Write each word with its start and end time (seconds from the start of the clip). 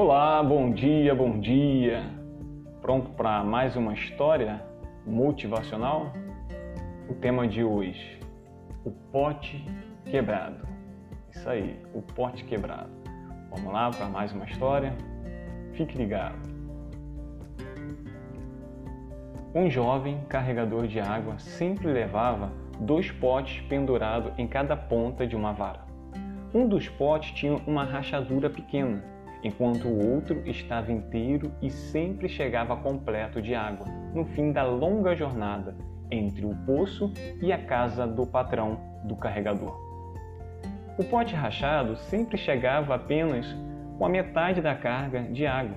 Olá, 0.00 0.40
bom 0.44 0.70
dia, 0.70 1.12
bom 1.12 1.40
dia. 1.40 2.04
Pronto 2.80 3.10
para 3.10 3.42
mais 3.42 3.74
uma 3.74 3.94
história 3.94 4.62
motivacional? 5.04 6.12
O 7.10 7.14
tema 7.14 7.48
de 7.48 7.64
hoje: 7.64 8.20
o 8.84 8.92
pote 8.92 9.66
quebrado. 10.04 10.64
Isso 11.28 11.50
aí, 11.50 11.84
o 11.92 12.00
pote 12.00 12.44
quebrado. 12.44 12.88
Vamos 13.50 13.72
lá 13.72 13.90
para 13.90 14.06
mais 14.06 14.32
uma 14.32 14.44
história? 14.44 14.96
Fique 15.72 15.98
ligado. 15.98 16.48
Um 19.52 19.68
jovem 19.68 20.20
carregador 20.28 20.86
de 20.86 21.00
água 21.00 21.40
sempre 21.40 21.88
levava 21.88 22.52
dois 22.78 23.10
potes 23.10 23.62
pendurados 23.62 24.32
em 24.38 24.46
cada 24.46 24.76
ponta 24.76 25.26
de 25.26 25.34
uma 25.34 25.52
vara. 25.52 25.80
Um 26.54 26.68
dos 26.68 26.88
potes 26.88 27.32
tinha 27.32 27.56
uma 27.66 27.82
rachadura 27.82 28.48
pequena 28.48 29.17
enquanto 29.42 29.86
o 29.86 30.14
outro 30.14 30.42
estava 30.46 30.92
inteiro 30.92 31.52
e 31.62 31.70
sempre 31.70 32.28
chegava 32.28 32.76
completo 32.76 33.40
de 33.40 33.54
água 33.54 33.86
no 34.14 34.24
fim 34.24 34.52
da 34.52 34.64
longa 34.64 35.14
jornada 35.14 35.76
entre 36.10 36.44
o 36.44 36.54
poço 36.66 37.12
e 37.40 37.52
a 37.52 37.58
casa 37.58 38.06
do 38.06 38.26
patrão 38.26 38.78
do 39.04 39.14
carregador. 39.16 39.76
O 40.98 41.04
pote 41.04 41.34
rachado 41.34 41.96
sempre 41.96 42.36
chegava 42.36 42.94
apenas 42.94 43.46
com 43.96 44.06
a 44.06 44.08
metade 44.08 44.60
da 44.60 44.74
carga 44.74 45.22
de 45.22 45.46
água. 45.46 45.76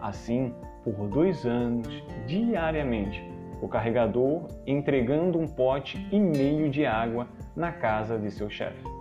Assim, 0.00 0.54
por 0.84 1.08
dois 1.08 1.46
anos, 1.46 1.88
diariamente, 2.26 3.22
o 3.62 3.68
carregador 3.68 4.46
entregando 4.66 5.38
um 5.38 5.46
pote 5.46 6.06
e 6.12 6.20
meio 6.20 6.70
de 6.70 6.84
água 6.84 7.26
na 7.56 7.72
casa 7.72 8.18
de 8.18 8.30
seu 8.30 8.48
chefe. 8.48 8.97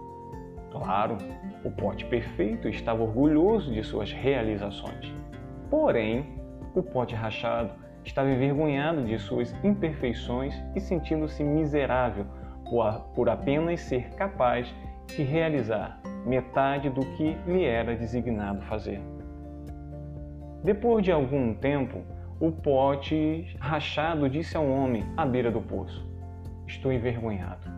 Claro, 0.71 1.17
o 1.63 1.71
pote 1.71 2.05
perfeito 2.05 2.67
estava 2.67 3.03
orgulhoso 3.03 3.73
de 3.73 3.83
suas 3.83 4.11
realizações. 4.11 5.13
Porém, 5.69 6.25
o 6.75 6.83
pote 6.83 7.15
rachado 7.15 7.71
estava 8.03 8.29
envergonhado 8.29 9.03
de 9.03 9.17
suas 9.19 9.53
imperfeições 9.63 10.55
e 10.75 10.79
sentindo-se 10.79 11.43
miserável 11.43 12.25
por 13.15 13.29
apenas 13.29 13.81
ser 13.81 14.09
capaz 14.15 14.73
de 15.07 15.23
realizar 15.23 15.99
metade 16.25 16.89
do 16.89 17.01
que 17.15 17.37
lhe 17.47 17.63
era 17.63 17.95
designado 17.95 18.61
fazer. 18.63 19.01
Depois 20.63 21.03
de 21.03 21.11
algum 21.11 21.53
tempo, 21.53 22.03
o 22.39 22.51
pote 22.51 23.55
rachado 23.59 24.29
disse 24.29 24.57
ao 24.57 24.67
homem 24.67 25.05
à 25.15 25.25
beira 25.25 25.49
do 25.49 25.61
poço: 25.61 26.05
Estou 26.67 26.91
envergonhado. 26.91 27.76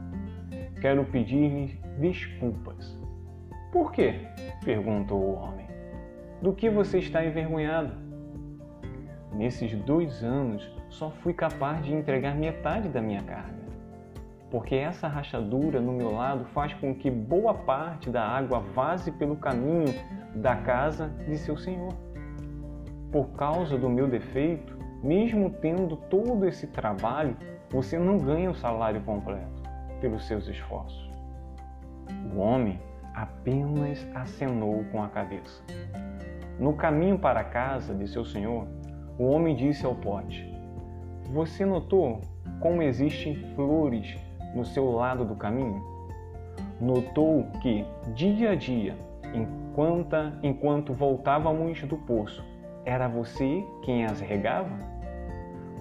Quero 0.82 1.04
pedir-lhe 1.04 1.78
desculpas. 2.00 2.98
Por 3.70 3.92
quê? 3.92 4.22
perguntou 4.64 5.20
o 5.20 5.36
homem. 5.36 5.68
Do 6.42 6.54
que 6.54 6.70
você 6.70 7.00
está 7.00 7.26
envergonhado? 7.26 7.94
Nesses 9.34 9.76
dois 9.76 10.24
anos 10.24 10.66
só 10.90 11.12
fui 11.12 11.34
capaz 11.34 11.84
de 11.84 11.94
entregar 11.94 12.34
metade 12.34 12.88
da 12.88 13.02
minha 13.02 13.22
carga, 13.22 13.60
porque 14.50 14.74
essa 14.74 15.08
rachadura 15.08 15.82
no 15.82 15.92
meu 15.92 16.12
lado 16.14 16.46
faz 16.46 16.74
com 16.76 16.96
que 16.96 17.12
boa 17.12 17.54
parte 17.54 18.10
da 18.10 18.26
água 18.26 18.62
vaze 18.62 19.12
pelo 19.12 19.36
caminho 19.36 19.94
da 20.34 20.56
casa 20.56 21.10
de 21.28 21.38
seu 21.38 21.58
senhor. 21.58 21.94
Por 23.12 23.32
causa 23.32 23.78
do 23.78 23.90
meu 23.90 24.08
defeito, 24.08 24.78
mesmo 25.04 25.50
tendo 25.50 25.98
todo 25.98 26.48
esse 26.48 26.68
trabalho, 26.68 27.36
você 27.70 28.00
não 28.00 28.18
ganha 28.18 28.50
o 28.50 28.56
salário 28.56 29.02
completo 29.02 29.59
pelos 30.00 30.26
seus 30.28 30.48
esforços. 30.48 31.10
O 32.34 32.40
homem 32.40 32.80
apenas 33.14 34.06
acenou 34.16 34.84
com 34.92 35.04
a 35.04 35.10
cabeça. 35.10 35.64
No 36.60 36.74
caminho 36.74 37.18
para 37.18 37.42
a 37.42 37.44
casa 37.44 37.94
de 37.94 38.08
seu 38.08 38.26
senhor, 38.26 38.68
o 39.18 39.26
homem 39.26 39.56
disse 39.56 39.86
ao 39.86 39.96
pote: 39.96 40.46
Você 41.32 41.66
notou 41.66 42.22
como 42.60 42.82
existem 42.82 43.36
flores 43.56 44.18
no 44.56 44.66
seu 44.66 44.92
lado 44.92 45.24
do 45.26 45.36
caminho? 45.36 45.82
Notou 46.80 47.46
que, 47.62 47.86
dia 48.14 48.52
a 48.52 48.56
dia, 48.56 48.98
enquanto, 49.34 50.16
enquanto 50.42 50.94
voltávamos 50.94 51.82
do 51.84 51.98
poço, 51.98 52.44
era 52.86 53.08
você 53.08 53.64
quem 53.84 54.06
as 54.06 54.20
regava? 54.20 54.78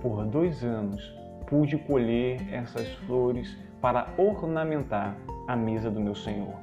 Por 0.00 0.24
dois 0.26 0.62
anos 0.64 1.16
pude 1.46 1.78
colher 1.78 2.40
essas 2.52 2.88
flores 3.06 3.56
para 3.80 4.08
ornamentar 4.16 5.16
a 5.46 5.56
mesa 5.56 5.90
do 5.90 6.00
meu 6.00 6.14
Senhor. 6.14 6.54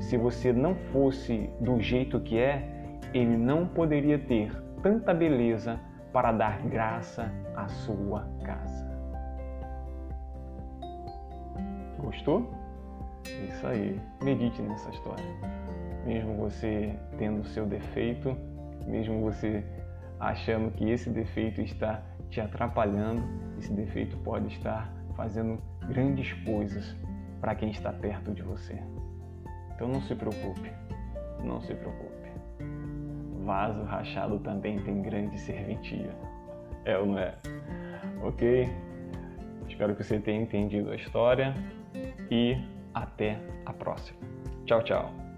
Se 0.00 0.16
você 0.16 0.52
não 0.52 0.74
fosse 0.92 1.50
do 1.60 1.80
jeito 1.80 2.20
que 2.20 2.38
é, 2.38 2.68
ele 3.12 3.36
não 3.36 3.66
poderia 3.66 4.18
ter 4.18 4.50
tanta 4.82 5.12
beleza 5.12 5.78
para 6.12 6.32
dar 6.32 6.60
graça 6.62 7.30
à 7.54 7.68
sua 7.68 8.26
casa. 8.42 8.90
Gostou? 11.98 12.50
Isso 13.48 13.66
aí, 13.66 14.00
medite 14.22 14.60
nessa 14.62 14.90
história. 14.90 15.24
Mesmo 16.06 16.34
você 16.36 16.98
tendo 17.18 17.44
seu 17.44 17.66
defeito, 17.66 18.36
mesmo 18.86 19.20
você 19.20 19.64
achando 20.18 20.70
que 20.72 20.88
esse 20.90 21.10
defeito 21.10 21.60
está 21.60 22.02
te 22.30 22.40
atrapalhando, 22.40 23.22
esse 23.58 23.72
defeito 23.72 24.16
pode 24.18 24.48
estar 24.48 24.92
fazendo 25.20 25.60
grandes 25.86 26.32
coisas 26.44 26.96
para 27.42 27.54
quem 27.54 27.70
está 27.70 27.92
perto 27.92 28.32
de 28.32 28.40
você. 28.40 28.82
Então 29.74 29.86
não 29.86 30.00
se 30.00 30.14
preocupe, 30.14 30.72
não 31.44 31.60
se 31.60 31.74
preocupe. 31.74 32.30
Vaso 33.44 33.82
rachado 33.82 34.38
também 34.38 34.78
tem 34.78 35.02
grande 35.02 35.38
serventia. 35.38 36.10
É 36.86 36.96
ou 36.96 37.04
não 37.04 37.18
é? 37.18 37.34
Ok? 38.22 38.66
Espero 39.68 39.94
que 39.94 40.02
você 40.02 40.18
tenha 40.18 40.40
entendido 40.40 40.90
a 40.90 40.96
história 40.96 41.52
e 42.30 42.56
até 42.94 43.38
a 43.66 43.74
próxima. 43.74 44.18
Tchau, 44.64 44.82
tchau. 44.84 45.29